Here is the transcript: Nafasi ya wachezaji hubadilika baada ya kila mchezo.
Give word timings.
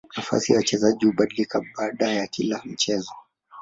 Nafasi 0.17 0.51
ya 0.51 0.57
wachezaji 0.57 1.05
hubadilika 1.05 1.61
baada 1.77 2.07
ya 2.11 2.27
kila 2.27 2.61
mchezo. 2.65 3.13